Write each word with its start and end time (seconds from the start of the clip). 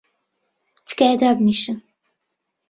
تکایە 0.87 1.15
دابنیشن! 1.21 1.77